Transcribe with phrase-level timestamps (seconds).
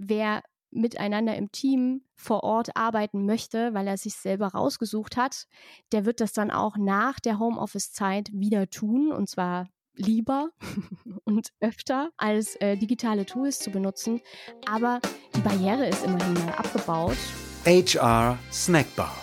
[0.00, 5.46] wer miteinander im Team vor Ort arbeiten möchte, weil er sich selber rausgesucht hat,
[5.92, 10.50] der wird das dann auch nach der Homeoffice-Zeit wieder tun und zwar lieber
[11.24, 14.20] und öfter als äh, digitale Tools zu benutzen.
[14.66, 15.00] Aber
[15.34, 17.16] die Barriere ist immerhin mal abgebaut.
[17.66, 19.14] HR Snackbar.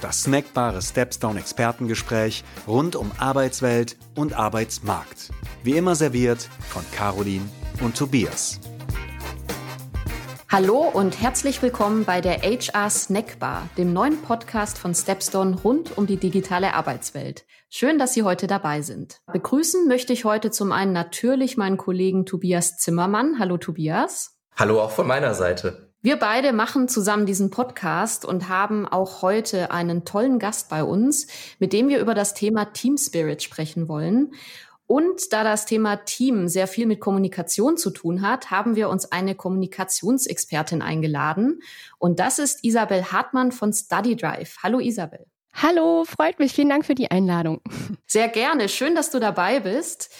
[0.00, 5.30] Das snackbare Stepstone Expertengespräch rund um Arbeitswelt und Arbeitsmarkt.
[5.62, 7.46] Wie immer serviert von Caroline
[7.82, 8.60] und Tobias.
[10.52, 16.08] Hallo und herzlich willkommen bei der HR Snackbar, dem neuen Podcast von Stepstone rund um
[16.08, 17.44] die digitale Arbeitswelt.
[17.68, 19.20] Schön, dass Sie heute dabei sind.
[19.32, 23.38] Begrüßen möchte ich heute zum einen natürlich meinen Kollegen Tobias Zimmermann.
[23.38, 24.40] Hallo Tobias.
[24.56, 25.92] Hallo auch von meiner Seite.
[26.02, 31.28] Wir beide machen zusammen diesen Podcast und haben auch heute einen tollen Gast bei uns,
[31.60, 34.32] mit dem wir über das Thema Team Spirit sprechen wollen.
[34.90, 39.12] Und da das Thema Team sehr viel mit Kommunikation zu tun hat, haben wir uns
[39.12, 41.62] eine Kommunikationsexpertin eingeladen.
[41.98, 44.56] Und das ist Isabel Hartmann von Study Drive.
[44.64, 45.26] Hallo Isabel.
[45.54, 46.54] Hallo, freut mich.
[46.54, 47.60] Vielen Dank für die Einladung.
[48.08, 48.68] Sehr gerne.
[48.68, 50.10] Schön, dass du dabei bist.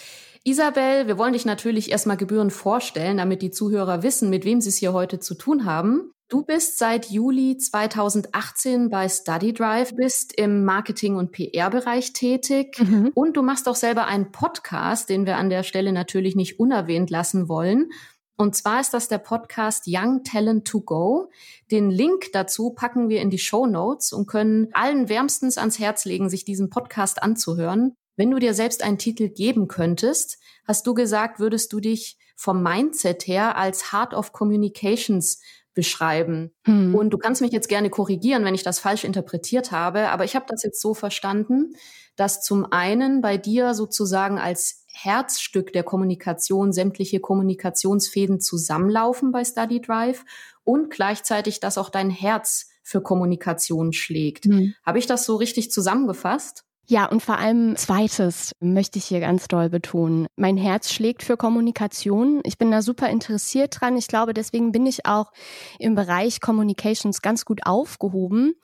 [0.45, 4.69] Isabel, wir wollen dich natürlich erstmal gebührend vorstellen, damit die Zuhörer wissen, mit wem sie
[4.69, 6.13] es hier heute zu tun haben.
[6.31, 13.11] Du bist seit Juli 2018 bei Study Drive, bist im Marketing- und PR-Bereich tätig mhm.
[13.13, 17.09] und du machst auch selber einen Podcast, den wir an der Stelle natürlich nicht unerwähnt
[17.09, 17.89] lassen wollen.
[18.37, 21.29] Und zwar ist das der Podcast Young Talent to Go.
[21.69, 26.05] Den Link dazu packen wir in die Show Notes und können allen wärmstens ans Herz
[26.05, 27.93] legen, sich diesen Podcast anzuhören.
[28.15, 32.63] Wenn du dir selbst einen Titel geben könntest, hast du gesagt, würdest du dich vom
[32.63, 35.41] Mindset her als Heart of Communications
[35.73, 36.51] beschreiben.
[36.65, 36.93] Hm.
[36.95, 40.35] Und du kannst mich jetzt gerne korrigieren, wenn ich das falsch interpretiert habe, aber ich
[40.35, 41.75] habe das jetzt so verstanden,
[42.15, 49.81] dass zum einen bei dir sozusagen als Herzstück der Kommunikation sämtliche Kommunikationsfäden zusammenlaufen bei Study
[49.81, 50.25] Drive
[50.63, 54.45] und gleichzeitig, dass auch dein Herz für Kommunikation schlägt.
[54.45, 54.73] Hm.
[54.85, 56.65] Habe ich das so richtig zusammengefasst?
[56.87, 60.27] Ja, und vor allem zweites möchte ich hier ganz doll betonen.
[60.35, 62.41] Mein Herz schlägt für Kommunikation.
[62.43, 63.95] Ich bin da super interessiert dran.
[63.95, 65.31] Ich glaube, deswegen bin ich auch
[65.79, 68.55] im Bereich Communications ganz gut aufgehoben,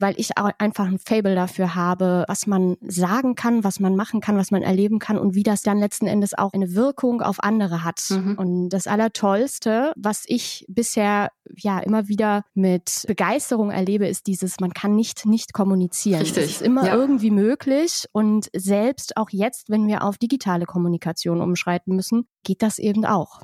[0.00, 4.20] weil ich auch einfach ein Fable dafür habe, was man sagen kann, was man machen
[4.20, 7.42] kann, was man erleben kann und wie das dann letzten Endes auch eine Wirkung auf
[7.42, 8.02] andere hat.
[8.10, 8.34] Mhm.
[8.36, 14.72] Und das Allertollste, was ich bisher ja immer wieder mit Begeisterung erlebe, ist dieses, man
[14.72, 16.20] kann nicht nicht kommunizieren.
[16.20, 16.44] Richtig.
[16.44, 16.94] Es ist immer ja.
[16.94, 18.06] irgendwie möglich möglich.
[18.12, 23.42] Und selbst auch jetzt, wenn wir auf digitale Kommunikation umschreiten müssen, geht das eben auch.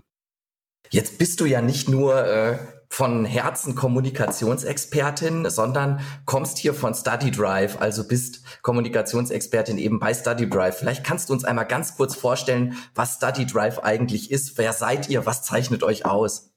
[0.90, 2.58] Jetzt bist du ja nicht nur äh,
[2.90, 10.50] von Herzen Kommunikationsexpertin, sondern kommst hier von Study Drive, also bist Kommunikationsexpertin eben bei Study
[10.50, 10.76] Drive.
[10.76, 14.58] Vielleicht kannst du uns einmal ganz kurz vorstellen, was Study Drive eigentlich ist.
[14.58, 15.24] Wer seid ihr?
[15.24, 16.51] Was zeichnet euch aus?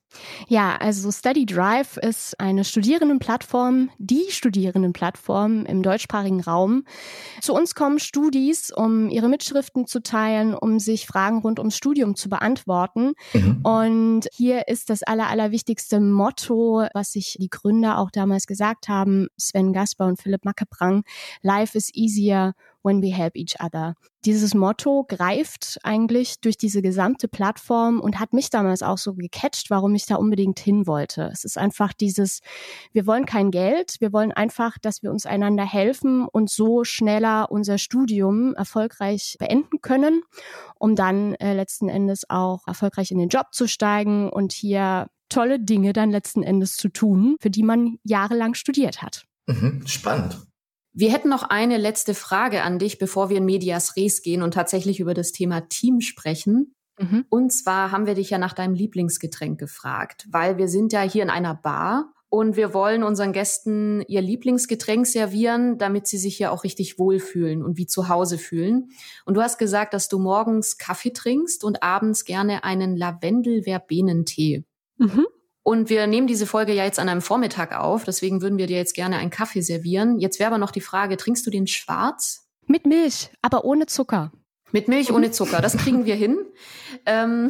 [0.47, 6.85] Ja, also Study Drive ist eine Studierendenplattform, die Studierendenplattform im deutschsprachigen Raum.
[7.41, 12.15] Zu uns kommen Studis, um ihre Mitschriften zu teilen, um sich Fragen rund ums Studium
[12.15, 13.13] zu beantworten.
[13.33, 13.59] Mhm.
[13.63, 19.27] Und hier ist das aller, allerwichtigste Motto, was sich die Gründer auch damals gesagt haben,
[19.37, 21.03] Sven Gasper und Philipp Mackebrang,
[21.41, 22.53] Life is easier
[22.85, 23.95] when we help each other.
[24.23, 29.69] Dieses Motto greift eigentlich durch diese gesamte Plattform und hat mich damals auch so gecatcht,
[29.69, 31.29] warum ich da unbedingt hin wollte.
[31.31, 32.41] Es ist einfach dieses,
[32.91, 37.51] wir wollen kein Geld, wir wollen einfach, dass wir uns einander helfen und so schneller
[37.51, 40.23] unser Studium erfolgreich beenden können,
[40.79, 45.59] um dann äh, letzten Endes auch erfolgreich in den Job zu steigen und hier tolle
[45.59, 49.25] Dinge dann letzten Endes zu tun, für die man jahrelang studiert hat.
[49.47, 50.47] Mhm, spannend.
[50.95, 54.53] Wir hätten noch eine letzte Frage an dich, bevor wir in Medias Res gehen und
[54.53, 56.73] tatsächlich über das Thema Team sprechen.
[56.97, 57.25] Mhm.
[57.29, 61.23] Und zwar haben wir dich ja nach deinem Lieblingsgetränk gefragt, weil wir sind ja hier
[61.23, 66.49] in einer Bar und wir wollen unseren Gästen ihr Lieblingsgetränk servieren, damit sie sich ja
[66.49, 68.89] auch richtig wohlfühlen und wie zu Hause fühlen.
[69.25, 74.63] Und du hast gesagt, dass du morgens Kaffee trinkst und abends gerne einen Lavendel-Verbenentee.
[74.97, 75.25] Mhm.
[75.67, 78.77] Und wir nehmen diese Folge ja jetzt an einem Vormittag auf, deswegen würden wir dir
[78.77, 80.19] jetzt gerne einen Kaffee servieren.
[80.19, 82.47] Jetzt wäre aber noch die Frage, trinkst du den schwarz?
[82.67, 84.31] Mit Milch, aber ohne Zucker.
[84.71, 86.37] Mit Milch ohne Zucker, das kriegen wir hin.
[87.07, 87.49] Ähm,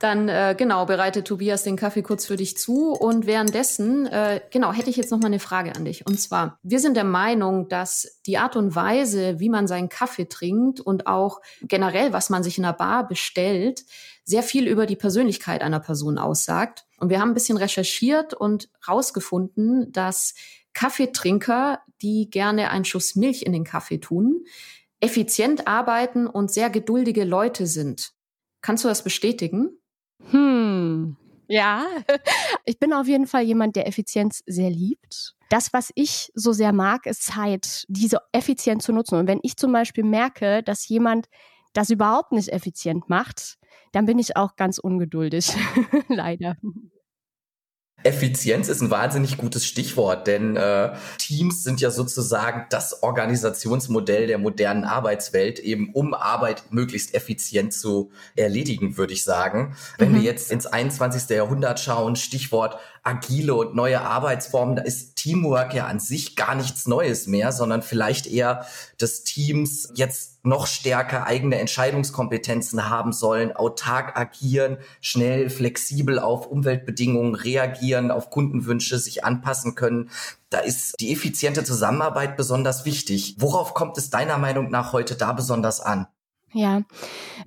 [0.00, 4.72] dann äh, genau bereitet Tobias den Kaffee kurz für dich zu und währenddessen äh, genau
[4.72, 7.68] hätte ich jetzt noch mal eine Frage an dich und zwar wir sind der Meinung,
[7.68, 12.42] dass die Art und Weise, wie man seinen Kaffee trinkt und auch generell was man
[12.42, 13.84] sich in einer Bar bestellt,
[14.24, 18.70] sehr viel über die Persönlichkeit einer Person aussagt und wir haben ein bisschen recherchiert und
[18.88, 20.34] rausgefunden, dass
[20.72, 24.44] Kaffeetrinker, die gerne einen Schuss Milch in den Kaffee tun,
[25.00, 28.12] effizient arbeiten und sehr geduldige Leute sind.
[28.62, 29.79] Kannst du das bestätigen?
[30.30, 31.16] Hm.
[31.48, 31.84] Ja,
[32.64, 35.34] ich bin auf jeden Fall jemand, der Effizienz sehr liebt.
[35.48, 39.16] Das, was ich so sehr mag, ist Zeit, diese effizient zu nutzen.
[39.16, 41.26] Und wenn ich zum Beispiel merke, dass jemand
[41.72, 43.58] das überhaupt nicht effizient macht,
[43.90, 45.52] dann bin ich auch ganz ungeduldig,
[46.08, 46.56] leider.
[48.02, 54.38] Effizienz ist ein wahnsinnig gutes Stichwort, denn äh, Teams sind ja sozusagen das Organisationsmodell der
[54.38, 59.76] modernen Arbeitswelt, eben um Arbeit möglichst effizient zu erledigen, würde ich sagen.
[59.98, 60.16] Wenn mhm.
[60.16, 61.28] wir jetzt ins 21.
[61.28, 66.86] Jahrhundert schauen, Stichwort agile und neue Arbeitsformen, da ist Teamwork ja an sich gar nichts
[66.86, 68.66] Neues mehr, sondern vielleicht eher,
[68.98, 77.34] dass Teams jetzt noch stärker eigene Entscheidungskompetenzen haben sollen, autark agieren, schnell, flexibel auf Umweltbedingungen
[77.34, 80.10] reagieren, auf Kundenwünsche sich anpassen können.
[80.48, 83.36] Da ist die effiziente Zusammenarbeit besonders wichtig.
[83.38, 86.06] Worauf kommt es deiner Meinung nach heute da besonders an?
[86.52, 86.82] Ja,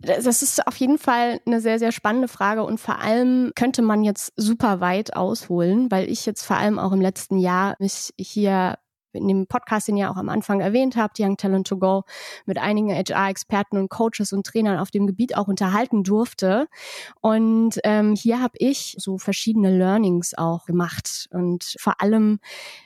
[0.02, 4.04] das ist auf jeden Fall eine sehr, sehr spannende Frage und vor allem könnte man
[4.04, 8.78] jetzt super weit ausholen, weil ich jetzt vor allem auch im letzten Jahr mich hier
[9.14, 12.04] in dem Podcast, den ihr auch am Anfang erwähnt habt, Young Talent to Go,
[12.46, 16.68] mit einigen HR-Experten und Coaches und Trainern auf dem Gebiet auch unterhalten durfte.
[17.22, 21.28] Und ähm, hier habe ich so verschiedene Learnings auch gemacht.
[21.32, 22.40] Und vor allem,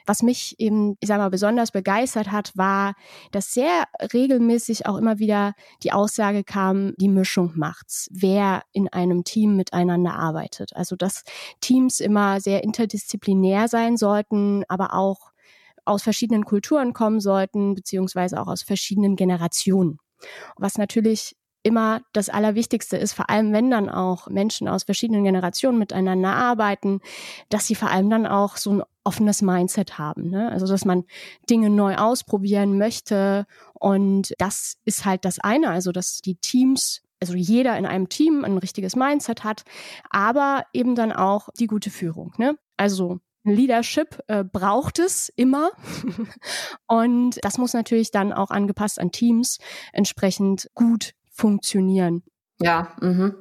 [0.06, 2.94] was mich eben, ich sag mal, besonders begeistert hat, war,
[3.31, 5.53] dass sehr regelmäßig auch immer wieder
[5.83, 10.75] die Aussage kam, die Mischung macht's, wer in einem Team miteinander arbeitet.
[10.75, 11.23] Also dass
[11.62, 15.31] Teams immer sehr interdisziplinär sein sollten, aber auch
[15.87, 19.99] aus verschiedenen Kulturen kommen sollten, beziehungsweise auch aus verschiedenen Generationen.
[20.57, 25.77] Was natürlich immer das Allerwichtigste ist, vor allem wenn dann auch Menschen aus verschiedenen Generationen
[25.77, 27.01] miteinander arbeiten,
[27.49, 30.29] dass sie vor allem dann auch so ein offenes Mindset haben.
[30.29, 30.49] Ne?
[30.49, 31.03] Also dass man
[31.49, 33.45] Dinge neu ausprobieren möchte.
[33.73, 38.45] Und das ist halt das eine, also dass die Teams also jeder in einem Team
[38.45, 39.63] ein richtiges Mindset hat,
[40.09, 42.33] aber eben dann auch die gute Führung.
[42.37, 42.57] Ne?
[42.77, 43.19] Also
[43.49, 45.71] Leadership äh, braucht es immer.
[46.88, 49.59] und das muss natürlich dann auch angepasst an Teams
[49.94, 52.23] entsprechend gut funktionieren.
[52.59, 52.95] Ja.
[53.01, 53.35] Mhm.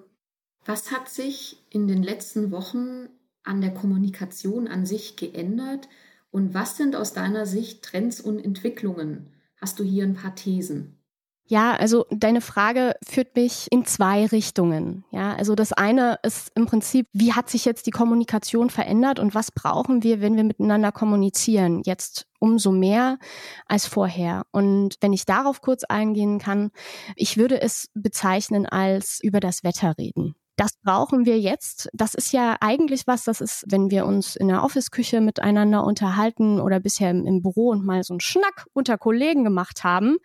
[0.65, 3.09] Was hat sich in den letzten Wochen
[3.45, 5.89] an der Kommunikation an sich geändert?
[6.31, 9.33] Und was sind aus deiner Sicht Trends und Entwicklungen?
[9.61, 10.96] Hast du hier ein paar Thesen?
[11.49, 15.05] Ja, also deine Frage führt mich in zwei Richtungen.
[15.13, 19.35] Ja, also das eine ist im Prinzip, wie hat sich jetzt die Kommunikation verändert und
[19.35, 21.83] was brauchen wir, wenn wir miteinander kommunizieren?
[21.85, 23.19] Jetzt umso mehr
[23.67, 24.43] als vorher.
[24.51, 26.71] Und wenn ich darauf kurz eingehen kann,
[27.15, 30.35] ich würde es bezeichnen als über das Wetter reden.
[30.57, 31.91] Das brauchen wir jetzt.
[31.93, 36.61] Das ist ja eigentlich was, das ist, wenn wir uns in der Office-Küche miteinander unterhalten
[36.61, 40.17] oder bisher im, Büro und mal so einen Schnack unter Kollegen gemacht haben.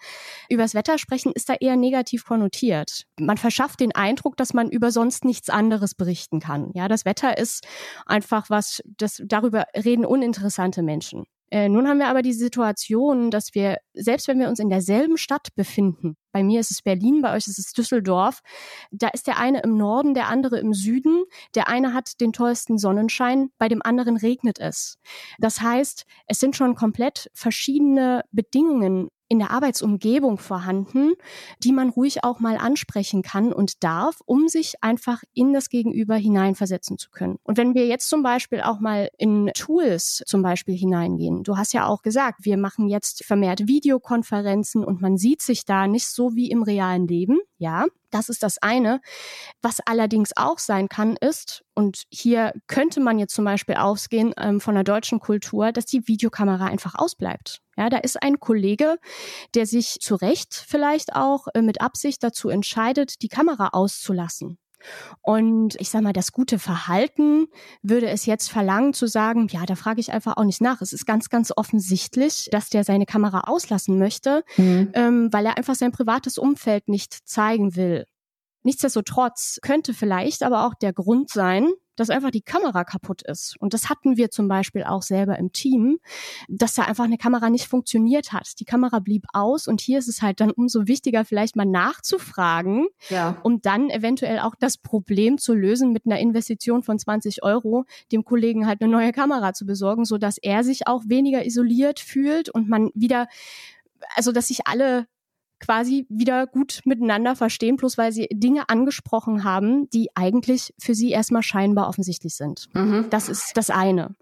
[0.50, 3.08] Übers Wetter sprechen ist da eher negativ konnotiert.
[3.20, 6.72] Man verschafft den Eindruck, dass man über sonst nichts anderes berichten kann.
[6.74, 7.68] Ja, das Wetter ist
[8.06, 11.26] einfach was, das, darüber reden uninteressante Menschen.
[11.52, 15.18] Äh, nun haben wir aber die Situation, dass wir, selbst wenn wir uns in derselben
[15.18, 18.40] Stadt befinden, bei mir ist es Berlin, bei euch ist es Düsseldorf,
[18.90, 22.78] da ist der eine im Norden, der andere im Süden, der eine hat den tollsten
[22.78, 24.98] Sonnenschein, bei dem anderen regnet es.
[25.40, 31.14] Das heißt, es sind schon komplett verschiedene Bedingungen in der Arbeitsumgebung vorhanden,
[31.64, 36.16] die man ruhig auch mal ansprechen kann und darf, um sich einfach in das Gegenüber
[36.16, 37.38] hineinversetzen zu können.
[37.44, 41.72] Und wenn wir jetzt zum Beispiel auch mal in Tools zum Beispiel hineingehen, du hast
[41.72, 46.36] ja auch gesagt, wir machen jetzt vermehrt Videokonferenzen und man sieht sich da nicht so
[46.36, 47.86] wie im realen Leben, ja.
[48.12, 49.02] Das ist das eine.
[49.62, 54.60] Was allerdings auch sein kann, ist, und hier könnte man jetzt zum Beispiel ausgehen ähm,
[54.60, 57.62] von der deutschen Kultur, dass die Videokamera einfach ausbleibt.
[57.78, 58.98] Ja, da ist ein Kollege,
[59.56, 64.60] der sich zu Recht vielleicht auch äh, mit Absicht dazu entscheidet, die Kamera auszulassen.
[65.22, 67.48] Und ich sage mal, das gute Verhalten
[67.82, 70.82] würde es jetzt verlangen zu sagen, ja, da frage ich einfach auch nicht nach.
[70.82, 74.92] Es ist ganz, ganz offensichtlich, dass der seine Kamera auslassen möchte, mhm.
[74.94, 78.06] ähm, weil er einfach sein privates Umfeld nicht zeigen will.
[78.64, 81.72] Nichtsdestotrotz könnte vielleicht aber auch der Grund sein,
[82.02, 83.56] dass einfach die Kamera kaputt ist.
[83.60, 86.00] Und das hatten wir zum Beispiel auch selber im Team,
[86.50, 88.60] dass da einfach eine Kamera nicht funktioniert hat.
[88.60, 92.88] Die Kamera blieb aus und hier ist es halt dann umso wichtiger, vielleicht mal nachzufragen,
[93.10, 93.38] ja.
[93.44, 98.26] um dann eventuell auch das Problem zu lösen mit einer Investition von 20 Euro, dem
[98.26, 102.50] Kollegen halt eine neue Kamera zu besorgen, so dass er sich auch weniger isoliert fühlt
[102.50, 103.28] und man wieder
[104.16, 105.06] also dass sich alle
[105.62, 111.12] quasi wieder gut miteinander verstehen, bloß weil sie Dinge angesprochen haben, die eigentlich für sie
[111.12, 112.68] erstmal scheinbar offensichtlich sind.
[112.74, 113.06] Mhm.
[113.10, 114.16] Das ist das eine.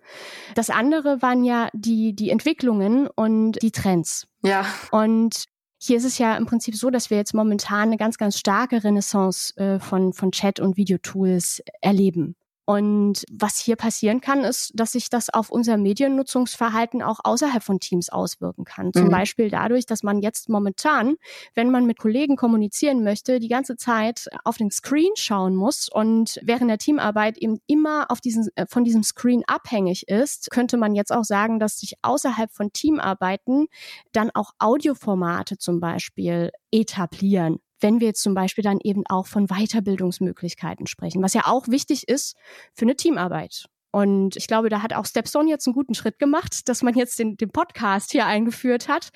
[0.53, 4.27] Das andere waren ja die, die Entwicklungen und die Trends.
[4.43, 4.65] Ja.
[4.91, 5.46] Und
[5.81, 8.84] hier ist es ja im Prinzip so, dass wir jetzt momentan eine ganz, ganz starke
[8.84, 12.36] Renaissance äh, von, von Chat- und Videotools erleben.
[12.70, 17.80] Und was hier passieren kann, ist, dass sich das auf unser Mediennutzungsverhalten auch außerhalb von
[17.80, 18.94] Teams auswirken kann.
[18.94, 19.10] Zum mhm.
[19.10, 21.16] Beispiel dadurch, dass man jetzt momentan,
[21.56, 26.40] wenn man mit Kollegen kommunizieren möchte, die ganze Zeit auf den Screen schauen muss und
[26.44, 30.94] während der Teamarbeit eben immer auf diesen, äh, von diesem Screen abhängig ist, könnte man
[30.94, 33.66] jetzt auch sagen, dass sich außerhalb von Teamarbeiten
[34.12, 39.48] dann auch Audioformate zum Beispiel etablieren wenn wir jetzt zum Beispiel dann eben auch von
[39.48, 42.36] Weiterbildungsmöglichkeiten sprechen, was ja auch wichtig ist
[42.74, 43.66] für eine Teamarbeit.
[43.92, 47.20] Und ich glaube, da hat auch Stepstone jetzt einen guten Schritt gemacht, dass man jetzt
[47.20, 49.10] den, den Podcast hier eingeführt hat,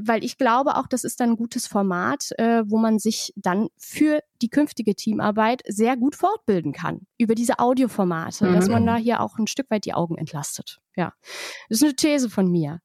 [0.00, 3.68] weil ich glaube auch, das ist dann ein gutes Format, äh, wo man sich dann
[3.76, 8.54] für die künftige Teamarbeit sehr gut fortbilden kann über diese Audioformate, mhm.
[8.54, 10.80] dass man da hier auch ein Stück weit die Augen entlastet.
[10.96, 11.12] Ja,
[11.68, 12.80] das ist eine These von mir.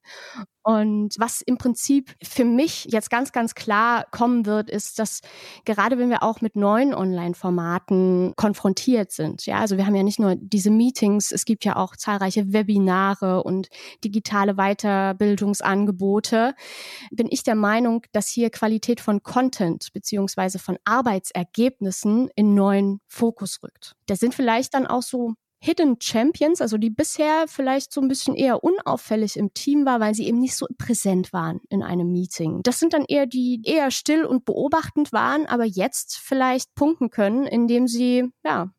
[0.70, 5.22] Und was im Prinzip für mich jetzt ganz, ganz klar kommen wird, ist, dass
[5.66, 10.20] gerade wenn wir auch mit neuen Online-Formaten konfrontiert sind, ja, also wir haben ja nicht
[10.20, 13.70] nur diese Meetings, es gibt ja auch zahlreiche Webinare und
[14.04, 16.54] digitale Weiterbildungsangebote,
[17.10, 23.64] bin ich der Meinung, dass hier Qualität von Content beziehungsweise von Arbeitsergebnissen in neuen Fokus
[23.64, 23.96] rückt.
[24.06, 28.36] Da sind vielleicht dann auch so Hidden Champions, also die bisher vielleicht so ein bisschen
[28.36, 32.62] eher unauffällig im Team war, weil sie eben nicht so präsent waren in einem Meeting.
[32.63, 37.46] Das sind dann eher die eher still und beobachtend waren, aber jetzt vielleicht punkten können,
[37.46, 38.72] indem sie ja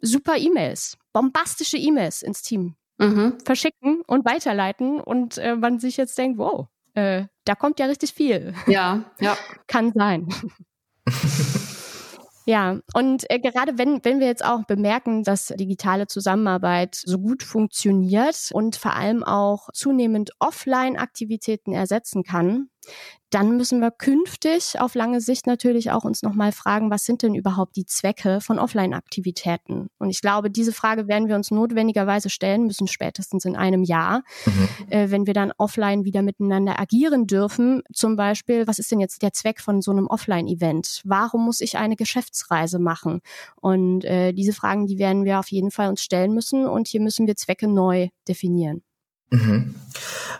[0.00, 3.38] super E-Mails, bombastische E-Mails ins Team mhm.
[3.44, 8.12] verschicken und weiterleiten und äh, man sich jetzt denkt, wow, äh, da kommt ja richtig
[8.12, 8.54] viel.
[8.66, 9.36] Ja, ja.
[9.66, 10.28] Kann sein.
[12.48, 17.42] Ja, und äh, gerade wenn, wenn wir jetzt auch bemerken, dass digitale Zusammenarbeit so gut
[17.42, 22.70] funktioniert und vor allem auch zunehmend Offline-Aktivitäten ersetzen kann,
[23.30, 27.34] dann müssen wir künftig auf lange Sicht natürlich auch uns nochmal fragen, was sind denn
[27.34, 29.88] überhaupt die Zwecke von Offline-Aktivitäten?
[29.98, 34.22] Und ich glaube, diese Frage werden wir uns notwendigerweise stellen müssen, spätestens in einem Jahr,
[34.46, 34.68] mhm.
[34.90, 37.82] äh, wenn wir dann offline wieder miteinander agieren dürfen.
[37.92, 41.02] Zum Beispiel, was ist denn jetzt der Zweck von so einem Offline-Event?
[41.04, 43.20] Warum muss ich eine Geschäftsreise machen?
[43.56, 47.02] Und äh, diese Fragen, die werden wir auf jeden Fall uns stellen müssen und hier
[47.02, 48.82] müssen wir Zwecke neu definieren.
[49.30, 49.74] Mhm.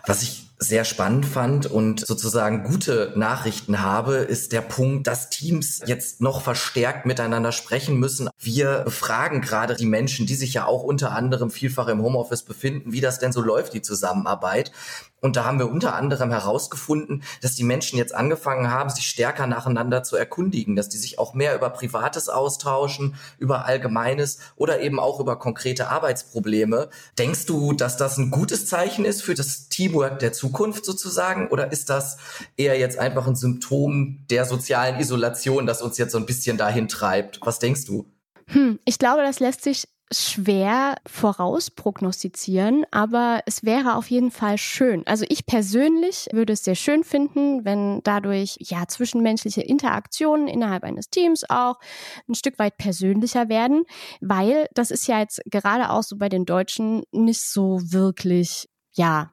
[0.07, 5.81] Was ich sehr spannend fand und sozusagen gute Nachrichten habe, ist der Punkt, dass Teams
[5.85, 8.29] jetzt noch verstärkt miteinander sprechen müssen.
[8.37, 12.91] Wir befragen gerade die Menschen, die sich ja auch unter anderem vielfach im Homeoffice befinden,
[12.91, 14.73] wie das denn so läuft, die Zusammenarbeit.
[15.21, 19.47] Und da haben wir unter anderem herausgefunden, dass die Menschen jetzt angefangen haben, sich stärker
[19.47, 24.99] nacheinander zu erkundigen, dass die sich auch mehr über Privates austauschen, über Allgemeines oder eben
[24.99, 26.89] auch über konkrete Arbeitsprobleme.
[27.17, 31.47] Denkst du, dass das ein gutes Zeichen ist für das Teamwork der Zukunft sozusagen?
[31.49, 32.17] Oder ist das
[32.57, 36.87] eher jetzt einfach ein Symptom der sozialen Isolation, das uns jetzt so ein bisschen dahin
[36.87, 37.39] treibt?
[37.43, 38.05] Was denkst du?
[38.47, 45.05] Hm, ich glaube, das lässt sich schwer vorausprognostizieren, aber es wäre auf jeden Fall schön.
[45.05, 51.09] Also ich persönlich würde es sehr schön finden, wenn dadurch ja zwischenmenschliche Interaktionen innerhalb eines
[51.09, 51.79] Teams auch
[52.27, 53.83] ein Stück weit persönlicher werden,
[54.19, 59.31] weil das ist ja jetzt gerade auch so bei den Deutschen nicht so wirklich ja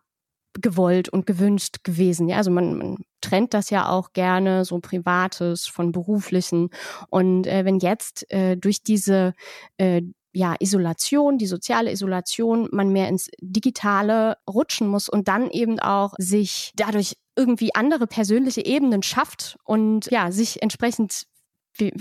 [0.61, 2.29] gewollt und gewünscht gewesen.
[2.29, 6.71] Ja, also man, man trennt das ja auch gerne, so Privates von Beruflichen.
[7.11, 9.35] Und äh, wenn jetzt äh, durch diese
[9.79, 10.03] äh,
[10.37, 16.13] ja, Isolation, die soziale Isolation, man mehr ins Digitale rutschen muss und dann eben auch
[16.19, 21.25] sich dadurch irgendwie andere persönliche Ebenen schafft und ja, sich entsprechend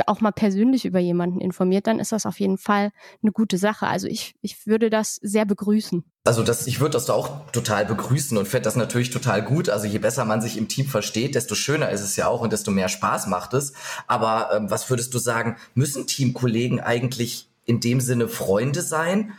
[0.07, 3.87] auch mal persönlich über jemanden informiert, dann ist das auf jeden Fall eine gute Sache.
[3.87, 6.03] Also ich, ich würde das sehr begrüßen.
[6.25, 9.69] Also das, ich würde das auch total begrüßen und fände das natürlich total gut.
[9.69, 12.53] Also je besser man sich im Team versteht, desto schöner ist es ja auch und
[12.53, 13.73] desto mehr Spaß macht es.
[14.07, 19.33] Aber ähm, was würdest du sagen, müssen Teamkollegen eigentlich in dem Sinne Freunde sein?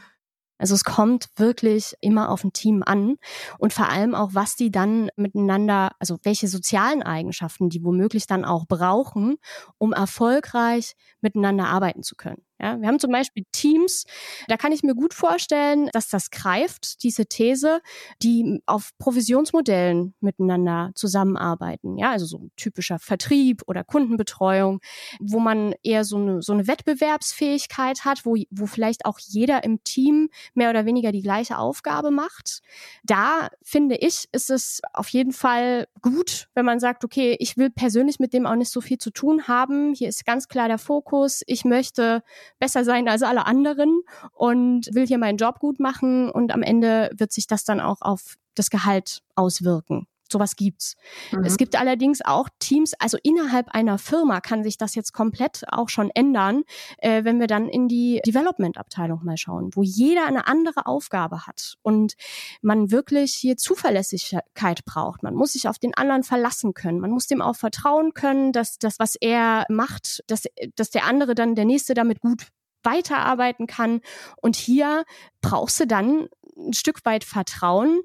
[0.59, 3.17] Also es kommt wirklich immer auf ein Team an
[3.59, 8.45] und vor allem auch, was die dann miteinander, also welche sozialen Eigenschaften die womöglich dann
[8.45, 9.37] auch brauchen,
[9.79, 12.46] um erfolgreich miteinander arbeiten zu können.
[12.59, 14.07] Ja, wir haben zum Beispiel Teams,
[14.49, 17.81] da kann ich mir gut vorstellen, dass das greift, diese These,
[18.23, 21.99] die auf Provisionsmodellen miteinander zusammenarbeiten.
[21.99, 24.81] Ja, also so ein typischer Vertrieb oder Kundenbetreuung,
[25.21, 29.85] wo man eher so eine, so eine Wettbewerbsfähigkeit hat, wo, wo vielleicht auch jeder im
[29.85, 32.63] Team mehr oder weniger die gleiche Aufgabe macht.
[33.05, 37.69] Da finde ich, ist es auf jeden Fall gut, wenn man sagt, okay, ich will
[37.69, 39.93] persönlich mit dem auch nicht so viel zu tun haben.
[39.93, 41.43] Hier ist ganz klar der Fokus.
[41.47, 42.23] Ich möchte
[42.59, 47.11] besser sein als alle anderen und will hier meinen Job gut machen und am Ende
[47.17, 50.07] wird sich das dann auch auf das Gehalt auswirken.
[50.31, 50.97] Sowas gibt's.
[51.33, 51.45] Mhm.
[51.45, 55.89] Es gibt allerdings auch Teams, also innerhalb einer Firma kann sich das jetzt komplett auch
[55.89, 56.65] schon ändern,
[56.99, 61.77] äh, wenn wir dann in die Development-Abteilung mal schauen, wo jeder eine andere Aufgabe hat
[61.83, 62.15] und
[62.63, 65.23] man wirklich hier Zuverlässigkeit braucht.
[65.23, 67.01] Man muss sich auf den anderen verlassen können.
[67.01, 71.35] Man muss dem auch vertrauen können, dass das, was er macht, dass, dass der andere
[71.35, 72.47] dann, der nächste damit gut
[72.83, 74.01] weiterarbeiten kann.
[74.41, 75.05] Und hier
[75.43, 78.01] brauchst du dann ein Stück weit Vertrauen,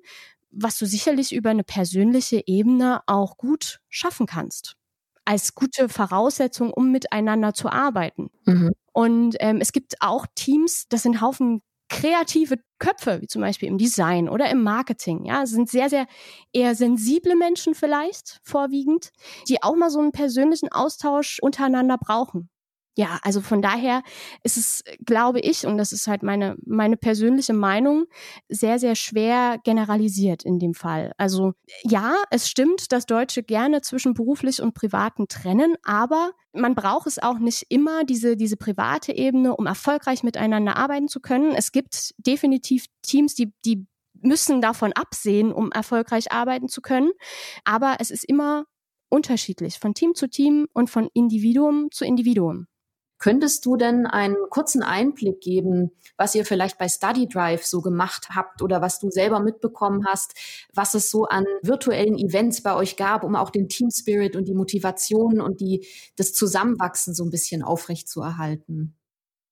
[0.52, 4.76] was du sicherlich über eine persönliche Ebene auch gut schaffen kannst.
[5.26, 8.30] Als gute Voraussetzung, um miteinander zu arbeiten.
[8.46, 8.72] Mhm.
[8.94, 13.78] Und ähm, es gibt auch Teams, das sind Haufen kreative Köpfe, wie zum Beispiel im
[13.78, 16.08] Design oder im Marketing, ja, sind sehr, sehr
[16.54, 19.12] eher sensible Menschen vielleicht vorwiegend,
[19.50, 22.50] die auch mal so einen persönlichen Austausch untereinander brauchen
[22.98, 24.04] ja, also von daher
[24.44, 28.06] ist es, glaube ich, und das ist halt meine, meine persönliche Meinung,
[28.50, 31.14] sehr, sehr schwer generalisiert in dem Fall.
[31.18, 37.08] Also ja, es stimmt, dass Deutsche gerne zwischen beruflich und privaten trennen, aber man braucht
[37.08, 41.54] es auch nicht immer, diese, diese private Ebene, um erfolgreich miteinander arbeiten zu können.
[41.56, 43.88] Es gibt definitiv Teams, die, die
[44.22, 47.12] müssen davon absehen, um erfolgreich arbeiten zu können.
[47.64, 48.66] Aber es ist immer
[49.10, 52.68] unterschiedlich von Team zu Team und von Individuum zu Individuum.
[53.22, 58.30] Könntest du denn einen kurzen Einblick geben, was ihr vielleicht bei Study Drive so gemacht
[58.32, 60.34] habt oder was du selber mitbekommen hast,
[60.74, 64.48] was es so an virtuellen Events bei euch gab, um auch den Team Spirit und
[64.48, 65.86] die Motivation und die,
[66.16, 68.98] das Zusammenwachsen so ein bisschen aufrecht zu erhalten?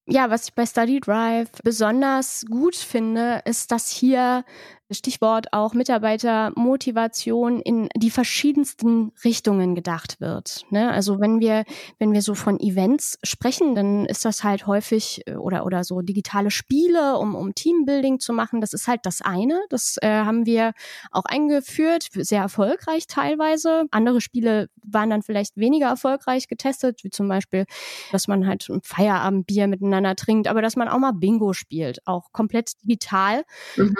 [0.07, 4.43] Ja, was ich bei Study Drive besonders gut finde, ist, dass hier
[4.91, 10.63] Stichwort auch Mitarbeitermotivation in die verschiedensten Richtungen gedacht wird.
[10.69, 10.91] Ne?
[10.91, 11.63] Also wenn wir,
[11.99, 16.01] wenn wir so von Events sprechen, dann ist das halt häufig äh, oder, oder so
[16.01, 18.61] digitale Spiele, um, um Teambuilding zu machen.
[18.61, 19.61] Das ist halt das eine.
[19.69, 20.73] Das äh, haben wir
[21.11, 23.85] auch eingeführt, sehr erfolgreich teilweise.
[23.91, 27.65] Andere Spiele waren dann vielleicht weniger erfolgreich getestet, wie zum Beispiel,
[28.11, 32.31] dass man halt ein Feierabendbier miteinander trinkt, aber dass man auch mal Bingo spielt, auch
[32.31, 33.43] komplett digital.
[33.75, 33.95] Mhm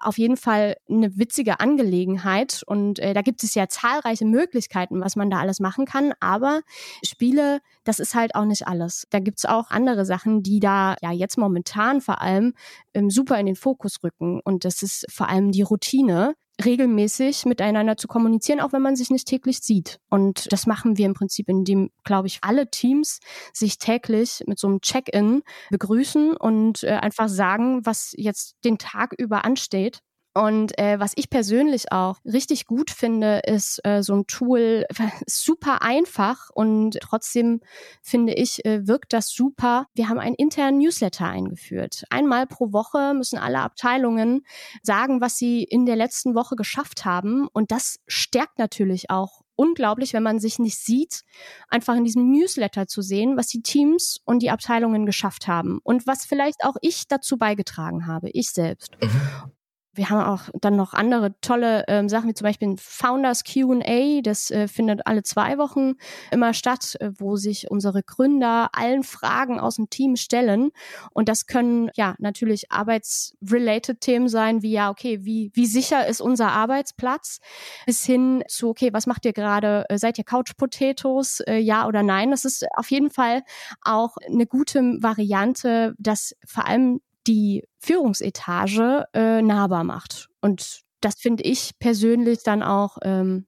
[0.00, 5.16] auf jeden Fall eine witzige Angelegenheit und äh, da gibt es ja zahlreiche Möglichkeiten, was
[5.16, 6.62] man da alles machen kann, aber
[7.04, 9.06] Spiele, das ist halt auch nicht alles.
[9.10, 12.54] Da gibt es auch andere Sachen, die da ja jetzt momentan vor allem
[12.94, 17.96] ähm, super in den Fokus rücken und das ist vor allem die Routine, regelmäßig miteinander
[17.96, 19.98] zu kommunizieren, auch wenn man sich nicht täglich sieht.
[20.08, 23.20] Und das machen wir im Prinzip, indem, glaube ich, alle Teams
[23.52, 29.14] sich täglich mit so einem Check-in begrüßen und äh, einfach sagen, was jetzt den Tag
[29.16, 30.00] über ansteht.
[30.32, 34.84] Und äh, was ich persönlich auch richtig gut finde, ist äh, so ein Tool,
[35.26, 37.60] super einfach und trotzdem
[38.00, 39.86] finde ich, äh, wirkt das super.
[39.94, 42.04] Wir haben einen internen Newsletter eingeführt.
[42.10, 44.42] Einmal pro Woche müssen alle Abteilungen
[44.82, 47.48] sagen, was sie in der letzten Woche geschafft haben.
[47.52, 51.22] Und das stärkt natürlich auch unglaublich, wenn man sich nicht sieht,
[51.68, 56.06] einfach in diesem Newsletter zu sehen, was die Teams und die Abteilungen geschafft haben und
[56.06, 58.92] was vielleicht auch ich dazu beigetragen habe, ich selbst.
[59.02, 59.52] Mhm
[59.92, 64.20] wir haben auch dann noch andere tolle ähm, Sachen, wie zum Beispiel ein Founders QA.
[64.22, 65.94] Das äh, findet alle zwei Wochen
[66.30, 70.70] immer statt, äh, wo sich unsere Gründer allen Fragen aus dem Team stellen.
[71.12, 76.20] Und das können ja natürlich arbeitsrelated Themen sein, wie ja, okay, wie, wie sicher ist
[76.20, 77.40] unser Arbeitsplatz?
[77.84, 79.86] Bis hin zu, okay, was macht ihr gerade?
[79.88, 81.40] Äh, seid ihr Couch Potatoes?
[81.40, 82.30] Äh, ja oder nein?
[82.30, 83.42] Das ist auf jeden Fall
[83.82, 90.28] auch eine gute Variante, dass vor allem die Führungsetage äh, nahbar macht.
[90.40, 93.46] Und das finde ich persönlich dann auch ähm,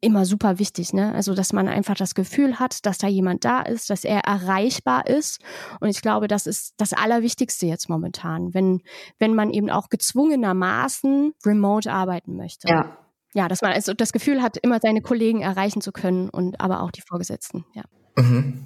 [0.00, 1.14] immer super wichtig, ne?
[1.14, 5.06] Also, dass man einfach das Gefühl hat, dass da jemand da ist, dass er erreichbar
[5.06, 5.40] ist.
[5.80, 8.82] Und ich glaube, das ist das Allerwichtigste jetzt momentan, wenn,
[9.20, 12.68] wenn man eben auch gezwungenermaßen remote arbeiten möchte.
[12.68, 12.98] Ja.
[13.34, 16.80] Ja, dass man also das Gefühl hat, immer seine Kollegen erreichen zu können und aber
[16.80, 17.82] auch die Vorgesetzten, ja.
[18.16, 18.64] Mhm.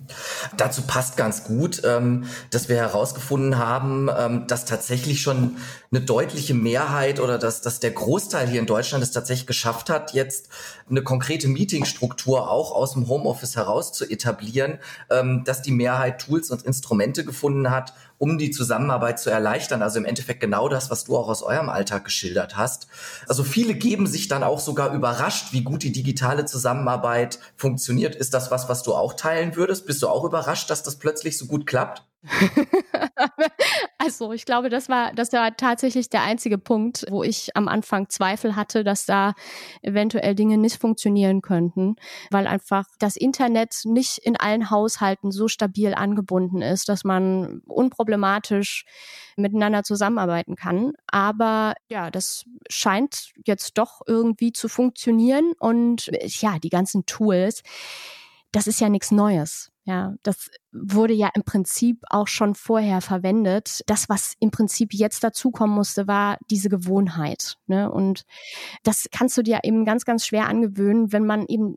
[0.57, 5.57] Dazu passt ganz gut, ähm, dass wir herausgefunden haben, ähm, dass tatsächlich schon
[5.93, 10.13] eine deutliche Mehrheit oder dass, dass der Großteil hier in Deutschland es tatsächlich geschafft hat,
[10.13, 10.49] jetzt
[10.89, 14.79] eine konkrete Meetingstruktur auch aus dem Homeoffice heraus zu etablieren,
[15.11, 19.83] ähm, dass die Mehrheit Tools und Instrumente gefunden hat, um die Zusammenarbeit zu erleichtern.
[19.83, 22.87] Also im Endeffekt genau das, was du auch aus eurem Alltag geschildert hast.
[23.27, 28.15] Also viele geben sich dann auch sogar überrascht, wie gut die digitale Zusammenarbeit funktioniert.
[28.15, 29.87] Ist das was, was du auch teilen würdest?
[29.87, 32.05] Bist du auch überrascht, dass das plötzlich so gut klappt?
[34.03, 38.09] Also ich glaube, das war, das war tatsächlich der einzige Punkt, wo ich am Anfang
[38.09, 39.35] Zweifel hatte, dass da
[39.83, 41.97] eventuell Dinge nicht funktionieren könnten,
[42.31, 48.87] weil einfach das Internet nicht in allen Haushalten so stabil angebunden ist, dass man unproblematisch
[49.37, 50.95] miteinander zusammenarbeiten kann.
[51.07, 57.63] Aber ja, das scheint jetzt doch irgendwie zu funktionieren und ja, die ganzen Tools,
[58.51, 59.71] das ist ja nichts Neues.
[59.91, 63.81] Ja, das wurde ja im Prinzip auch schon vorher verwendet.
[63.87, 67.57] Das, was im Prinzip jetzt dazukommen musste, war diese Gewohnheit.
[67.67, 67.91] Ne?
[67.91, 68.23] Und
[68.85, 71.75] das kannst du dir eben ganz, ganz schwer angewöhnen, wenn man eben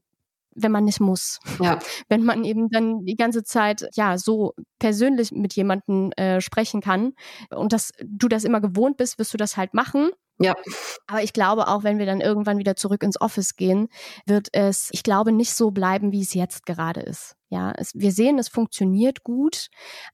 [0.55, 1.39] wenn man nicht muss.
[1.59, 1.79] Ja.
[2.09, 7.13] Wenn man eben dann die ganze Zeit ja so persönlich mit jemandem äh, sprechen kann
[7.49, 10.11] und dass du das immer gewohnt bist, wirst du das halt machen.
[10.39, 10.55] Ja.
[11.07, 13.87] Aber ich glaube, auch wenn wir dann irgendwann wieder zurück ins Office gehen,
[14.25, 17.35] wird es, ich glaube, nicht so bleiben, wie es jetzt gerade ist.
[17.53, 19.67] Ja, es, wir sehen, es funktioniert gut,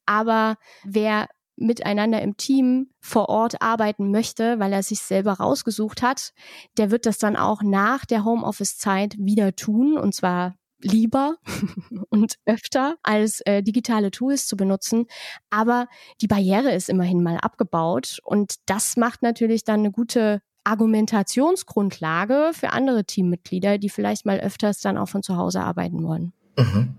[0.06, 6.34] aber wer miteinander im Team vor Ort arbeiten möchte, weil er sich selber rausgesucht hat,
[6.78, 11.38] der wird das dann auch nach der Homeoffice-Zeit wieder tun und zwar lieber
[12.10, 15.06] und öfter als äh, digitale Tools zu benutzen.
[15.49, 15.88] Aber
[16.19, 22.71] die Barriere ist immerhin mal abgebaut und das macht natürlich dann eine gute Argumentationsgrundlage für
[22.73, 26.34] andere Teammitglieder, die vielleicht mal öfters dann auch von zu Hause arbeiten wollen.
[26.58, 26.95] Mhm.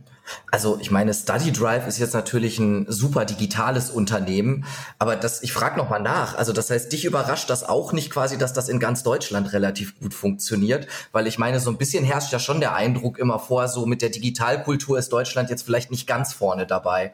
[0.50, 4.64] Also ich meine, Study Drive ist jetzt natürlich ein super digitales Unternehmen,
[4.98, 6.36] aber das, ich frage nochmal nach.
[6.36, 9.98] Also das heißt, dich überrascht das auch nicht quasi, dass das in ganz Deutschland relativ
[9.98, 13.68] gut funktioniert, weil ich meine, so ein bisschen herrscht ja schon der Eindruck immer vor,
[13.68, 17.12] so mit der Digitalkultur ist Deutschland jetzt vielleicht nicht ganz vorne dabei.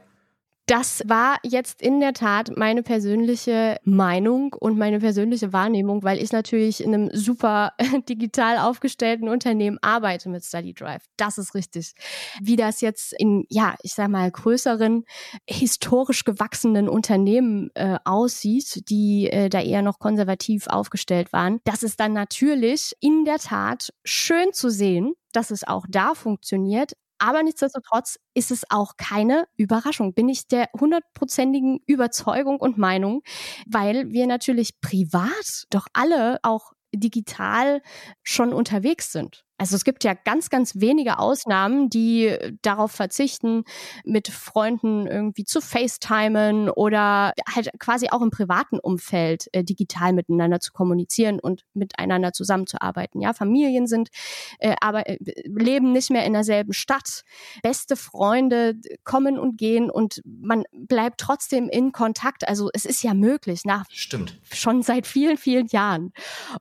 [0.67, 6.33] Das war jetzt in der Tat meine persönliche Meinung und meine persönliche Wahrnehmung, weil ich
[6.33, 7.73] natürlich in einem super
[8.09, 11.05] digital aufgestellten Unternehmen arbeite mit Study Drive.
[11.17, 11.95] Das ist richtig.
[12.43, 15.05] Wie das jetzt in, ja, ich sag mal, größeren,
[15.49, 22.01] historisch gewachsenen Unternehmen äh, aussieht, die äh, da eher noch konservativ aufgestellt waren, das ist
[22.01, 28.19] dann natürlich in der Tat schön zu sehen, dass es auch da funktioniert, aber nichtsdestotrotz
[28.35, 33.23] ist es auch keine Überraschung, bin ich der hundertprozentigen Überzeugung und Meinung,
[33.67, 37.83] weil wir natürlich privat doch alle auch digital
[38.23, 39.46] schon unterwegs sind.
[39.59, 43.65] Also es gibt ja ganz, ganz wenige Ausnahmen, die darauf verzichten,
[44.05, 50.61] mit Freunden irgendwie zu FaceTimen oder halt quasi auch im privaten Umfeld äh, digital miteinander
[50.61, 53.21] zu kommunizieren und miteinander zusammenzuarbeiten.
[53.21, 54.11] Ja, Familien sind,
[54.59, 57.23] äh, aber äh, leben nicht mehr in derselben Stadt.
[57.63, 62.47] Beste Freunde kommen und gehen und man bleibt trotzdem in Kontakt.
[62.47, 64.39] Also es ist ja möglich nach Stimmt.
[64.53, 66.13] schon seit vielen, vielen Jahren.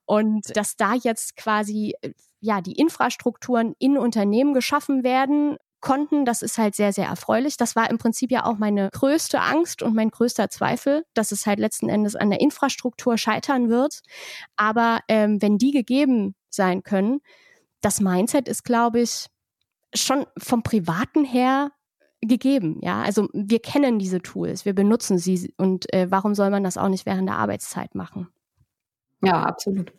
[0.06, 1.96] Und dass da jetzt quasi
[2.40, 6.26] ja, die Infrastrukturen in Unternehmen geschaffen werden konnten.
[6.26, 7.58] Das ist halt sehr, sehr erfreulich.
[7.58, 11.46] Das war im Prinzip ja auch meine größte Angst und mein größter Zweifel, dass es
[11.46, 14.02] halt letzten Endes an der Infrastruktur scheitern wird.
[14.56, 17.22] Aber ähm, wenn die gegeben sein können,
[17.82, 19.28] das Mindset ist, glaube ich,
[19.94, 21.72] schon vom Privaten her
[22.22, 22.80] gegeben.
[22.82, 26.78] Ja, also wir kennen diese Tools, wir benutzen sie und äh, warum soll man das
[26.78, 28.30] auch nicht während der Arbeitszeit machen?
[29.22, 29.94] Ja, absolut.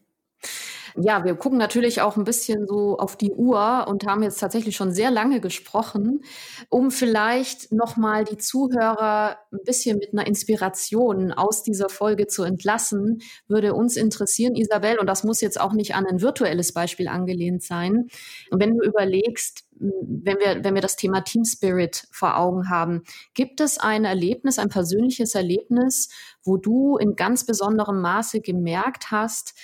[0.99, 4.77] Ja, wir gucken natürlich auch ein bisschen so auf die Uhr und haben jetzt tatsächlich
[4.77, 6.23] schon sehr lange gesprochen,
[6.71, 12.45] um vielleicht noch mal die Zuhörer ein bisschen mit einer Inspiration aus dieser Folge zu
[12.45, 17.09] entlassen, würde uns interessieren, Isabel, und das muss jetzt auch nicht an ein virtuelles Beispiel
[17.09, 18.07] angelehnt sein.
[18.51, 23.03] Wenn du überlegst, wenn wir, wenn wir das Thema Team Spirit vor Augen haben,
[23.35, 26.09] gibt es ein Erlebnis, ein persönliches Erlebnis,
[26.43, 29.55] wo du in ganz besonderem Maße gemerkt hast,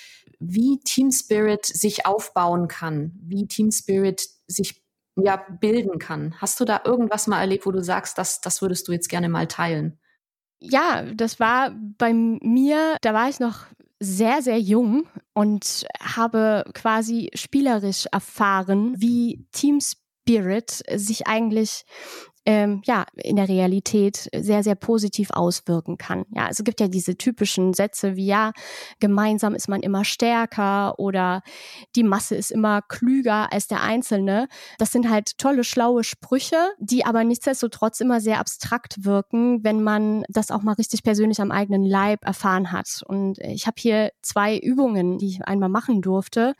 [0.45, 4.83] wie Team Spirit sich aufbauen kann, wie Team Spirit sich
[5.15, 6.35] ja bilden kann.
[6.39, 9.29] Hast du da irgendwas mal erlebt, wo du sagst, das, das würdest du jetzt gerne
[9.29, 9.99] mal teilen?
[10.59, 13.65] Ja, das war bei mir, da war ich noch
[13.99, 21.85] sehr, sehr jung und habe quasi spielerisch erfahren, wie Team Spirit sich eigentlich
[22.45, 26.25] ähm, ja in der Realität sehr, sehr positiv auswirken kann.
[26.35, 28.51] Ja, also es gibt ja diese typischen Sätze wie ja,
[28.99, 31.41] gemeinsam ist man immer stärker oder
[31.95, 34.47] die Masse ist immer klüger als der Einzelne.
[34.77, 40.23] Das sind halt tolle, schlaue Sprüche, die aber nichtsdestotrotz immer sehr abstrakt wirken, wenn man
[40.29, 43.03] das auch mal richtig persönlich am eigenen Leib erfahren hat.
[43.05, 46.55] Und ich habe hier zwei Übungen, die ich einmal machen durfte,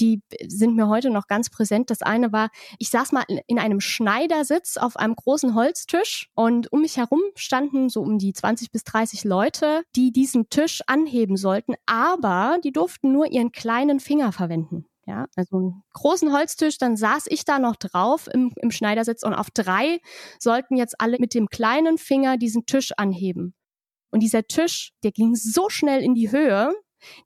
[0.00, 1.90] die sind mir heute noch ganz präsent.
[1.90, 6.82] Das eine war, ich saß mal in einem Schneidersitz auf einem großen Holztisch und um
[6.82, 11.74] mich herum standen so um die 20 bis 30 Leute, die diesen Tisch anheben sollten,
[11.86, 14.86] aber die durften nur ihren kleinen Finger verwenden.
[15.06, 19.34] Ja, also einen großen Holztisch, dann saß ich da noch drauf im, im Schneidersitz und
[19.34, 20.00] auf drei
[20.38, 23.54] sollten jetzt alle mit dem kleinen Finger diesen Tisch anheben.
[24.10, 26.72] Und dieser Tisch, der ging so schnell in die Höhe,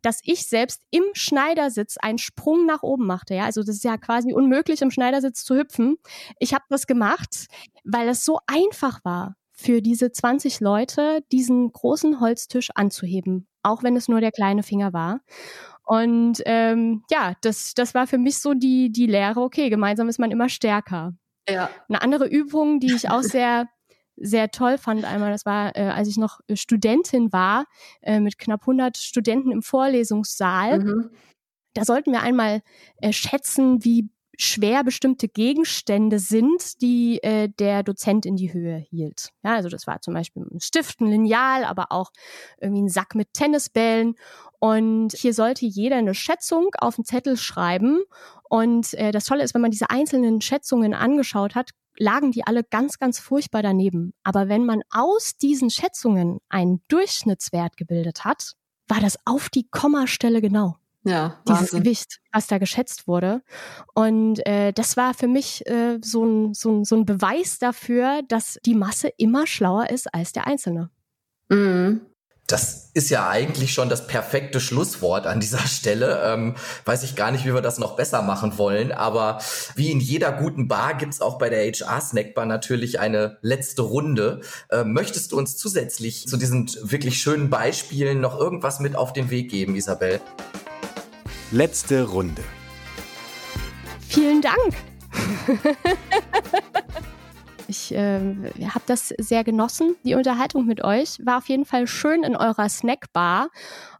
[0.03, 3.35] dass ich selbst im Schneidersitz einen Sprung nach oben machte.
[3.35, 5.97] Ja, also das ist ja quasi unmöglich, im Schneidersitz zu hüpfen.
[6.39, 7.47] Ich habe das gemacht,
[7.85, 13.97] weil es so einfach war für diese 20 Leute, diesen großen Holztisch anzuheben, auch wenn
[13.97, 15.21] es nur der kleine Finger war.
[15.85, 20.19] Und ähm, ja, das, das war für mich so die, die Lehre, okay, gemeinsam ist
[20.19, 21.15] man immer stärker.
[21.49, 21.71] Ja.
[21.89, 23.69] Eine andere Übung, die ich auch sehr
[24.21, 27.65] sehr toll fand einmal, das war, äh, als ich noch äh, Studentin war,
[28.03, 30.81] äh, mit knapp 100 Studenten im Vorlesungssaal.
[30.81, 31.11] Mhm.
[31.75, 32.63] Da sollten wir einmal
[33.01, 39.31] äh, schätzen, wie schwer bestimmte Gegenstände sind, die äh, der Dozent in die Höhe hielt.
[39.43, 42.13] Ja, also das war zum Beispiel ein Stift, ein Lineal, aber auch
[42.61, 44.15] irgendwie ein Sack mit Tennisbällen.
[44.61, 48.01] Und hier sollte jeder eine Schätzung auf den Zettel schreiben.
[48.49, 52.65] Und äh, das Tolle ist, wenn man diese einzelnen Schätzungen angeschaut hat, lagen die alle
[52.65, 54.15] ganz, ganz furchtbar daneben.
[54.23, 58.55] Aber wenn man aus diesen Schätzungen einen Durchschnittswert gebildet hat,
[58.89, 60.77] war das auf die Kommastelle genau.
[61.05, 63.43] Ja, dieses Gewicht, was da geschätzt wurde.
[63.95, 68.23] Und äh, das war für mich äh, so, ein, so, ein, so ein Beweis dafür,
[68.29, 70.91] dass die Masse immer schlauer ist als der Einzelne.
[71.49, 72.03] Mhm.
[72.49, 76.23] Das ist ja eigentlich schon das perfekte Schlusswort an dieser Stelle.
[76.25, 76.55] Ähm,
[76.87, 78.91] weiß ich gar nicht, wie wir das noch besser machen wollen.
[78.91, 79.39] Aber
[79.75, 84.41] wie in jeder guten Bar gibt's auch bei der HR Snackbar natürlich eine letzte Runde.
[84.73, 89.29] Ähm, möchtest du uns zusätzlich zu diesen wirklich schönen Beispielen noch irgendwas mit auf den
[89.29, 90.19] Weg geben, Isabel?
[91.51, 92.43] Letzte Runde.
[94.09, 94.75] Vielen Dank.
[97.69, 99.95] Ich äh, habe das sehr genossen.
[100.05, 103.51] Die Unterhaltung mit euch war auf jeden Fall schön in eurer Snackbar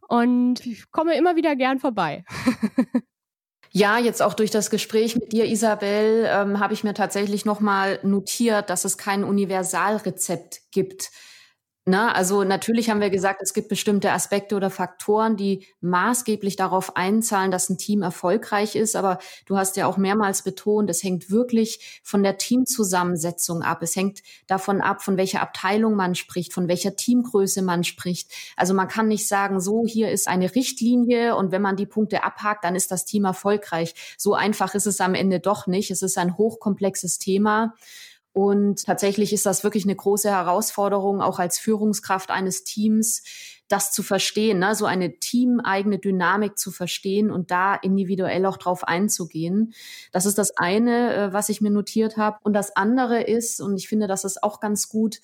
[0.07, 2.25] und ich komme immer wieder gern vorbei.
[3.71, 7.99] Ja, jetzt auch durch das Gespräch mit dir, Isabel, ähm, habe ich mir tatsächlich nochmal
[8.01, 11.11] notiert, dass es kein Universalrezept gibt
[11.89, 16.95] na, also natürlich haben wir gesagt, es gibt bestimmte Aspekte oder Faktoren, die maßgeblich darauf
[16.95, 18.95] einzahlen, dass ein Team erfolgreich ist.
[18.95, 23.81] Aber du hast ja auch mehrmals betont, es hängt wirklich von der Teamzusammensetzung ab.
[23.81, 28.31] Es hängt davon ab, von welcher Abteilung man spricht, von welcher Teamgröße man spricht.
[28.55, 32.23] Also man kann nicht sagen, so hier ist eine Richtlinie und wenn man die Punkte
[32.23, 33.95] abhakt, dann ist das Team erfolgreich.
[34.15, 35.89] So einfach ist es am Ende doch nicht.
[35.89, 37.73] Es ist ein hochkomplexes Thema.
[38.33, 43.23] Und tatsächlich ist das wirklich eine große Herausforderung, auch als Führungskraft eines Teams,
[43.67, 44.73] das zu verstehen, ne?
[44.75, 49.73] so eine teameigene Dynamik zu verstehen und da individuell auch drauf einzugehen.
[50.11, 52.39] Das ist das eine, äh, was ich mir notiert habe.
[52.43, 55.21] Und das andere ist, und ich finde, das ist auch ganz gut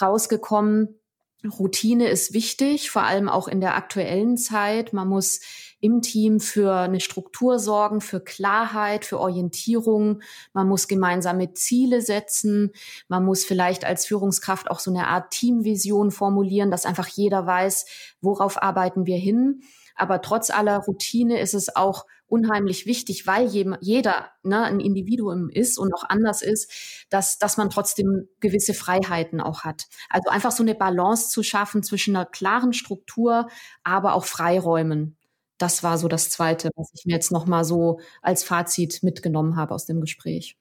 [0.00, 0.98] rausgekommen,
[1.44, 4.92] Routine ist wichtig, vor allem auch in der aktuellen Zeit.
[4.92, 5.40] Man muss
[5.84, 10.22] im Team für eine Struktur sorgen, für Klarheit, für Orientierung.
[10.54, 12.72] Man muss gemeinsame Ziele setzen.
[13.08, 17.84] Man muss vielleicht als Führungskraft auch so eine Art Teamvision formulieren, dass einfach jeder weiß,
[18.22, 19.60] worauf arbeiten wir hin.
[19.94, 25.78] Aber trotz aller Routine ist es auch unheimlich wichtig, weil jeder ne, ein Individuum ist
[25.78, 29.84] und auch anders ist, dass, dass man trotzdem gewisse Freiheiten auch hat.
[30.08, 33.48] Also einfach so eine Balance zu schaffen zwischen einer klaren Struktur,
[33.84, 35.18] aber auch Freiräumen.
[35.64, 39.74] Das war so das Zweite, was ich mir jetzt nochmal so als Fazit mitgenommen habe
[39.74, 40.58] aus dem Gespräch.